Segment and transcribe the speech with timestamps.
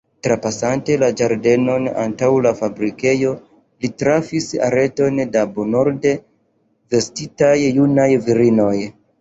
[0.25, 3.35] Trapasante la ĝardenon antaŭ la fabrikejo,
[3.85, 6.17] li trafis areton da bonorde
[6.97, 8.77] vestitaj junaj virinoj.